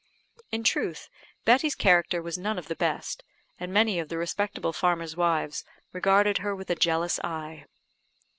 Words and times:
In 0.51 0.63
truth, 0.63 1.09
Betty's 1.45 1.75
character 1.75 2.23
was 2.23 2.35
none 2.35 2.57
of 2.57 2.67
the 2.67 2.75
best, 2.75 3.23
and 3.59 3.71
many 3.71 3.99
of 3.99 4.09
the 4.09 4.17
respectable 4.17 4.73
farmers' 4.73 5.15
wives 5.15 5.63
regarded 5.93 6.39
her 6.39 6.55
with 6.55 6.71
a 6.71 6.75
jealous 6.75 7.19
eye. 7.19 7.65